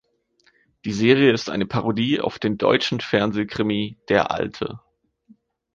Die 0.83 0.93
Serie 0.93 1.31
ist 1.31 1.47
eine 1.47 1.67
Parodie 1.67 2.21
auf 2.21 2.39
den 2.39 2.57
deutschen 2.57 3.01
Fernsehkrimi 3.01 3.99
"Der 4.09 4.31
Alte". 4.31 4.79